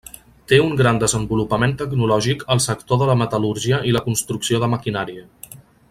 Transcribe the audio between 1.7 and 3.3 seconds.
tecnològic al sector de la